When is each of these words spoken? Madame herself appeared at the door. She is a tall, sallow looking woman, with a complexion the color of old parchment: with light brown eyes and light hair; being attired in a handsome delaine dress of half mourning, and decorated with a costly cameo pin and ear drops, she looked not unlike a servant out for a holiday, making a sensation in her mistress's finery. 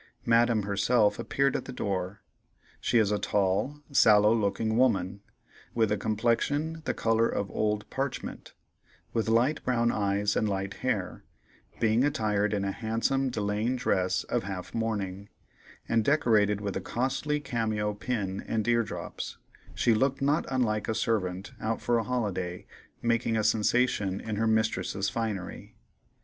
Madame 0.25 0.63
herself 0.63 1.19
appeared 1.19 1.55
at 1.55 1.65
the 1.65 1.71
door. 1.71 2.21
She 2.79 2.97
is 2.97 3.11
a 3.11 3.19
tall, 3.19 3.81
sallow 3.91 4.33
looking 4.33 4.75
woman, 4.75 5.21
with 5.75 5.91
a 5.91 5.95
complexion 5.95 6.81
the 6.85 6.95
color 6.95 7.29
of 7.29 7.51
old 7.51 7.87
parchment: 7.91 8.53
with 9.13 9.29
light 9.29 9.63
brown 9.63 9.91
eyes 9.91 10.35
and 10.35 10.49
light 10.49 10.73
hair; 10.81 11.23
being 11.79 12.03
attired 12.03 12.51
in 12.51 12.65
a 12.65 12.71
handsome 12.71 13.29
delaine 13.29 13.75
dress 13.75 14.23
of 14.23 14.41
half 14.41 14.73
mourning, 14.73 15.29
and 15.87 16.03
decorated 16.03 16.61
with 16.61 16.75
a 16.75 16.81
costly 16.81 17.39
cameo 17.39 17.93
pin 17.93 18.43
and 18.47 18.67
ear 18.67 18.81
drops, 18.81 19.37
she 19.75 19.93
looked 19.93 20.19
not 20.19 20.47
unlike 20.49 20.87
a 20.87 20.95
servant 20.95 21.51
out 21.61 21.79
for 21.79 21.99
a 21.99 22.03
holiday, 22.03 22.65
making 23.03 23.37
a 23.37 23.43
sensation 23.43 24.19
in 24.19 24.37
her 24.37 24.47
mistress's 24.47 25.11
finery. 25.11 25.75